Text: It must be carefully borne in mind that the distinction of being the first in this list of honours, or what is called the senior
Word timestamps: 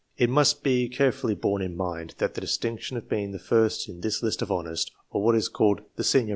It 0.17 0.31
must 0.31 0.63
be 0.63 0.89
carefully 0.89 1.35
borne 1.35 1.61
in 1.61 1.77
mind 1.77 2.15
that 2.17 2.33
the 2.33 2.41
distinction 2.41 2.97
of 2.97 3.07
being 3.07 3.33
the 3.33 3.37
first 3.37 3.87
in 3.87 4.01
this 4.01 4.23
list 4.23 4.41
of 4.41 4.51
honours, 4.51 4.89
or 5.11 5.21
what 5.21 5.35
is 5.35 5.47
called 5.47 5.81
the 5.95 6.03
senior 6.03 6.29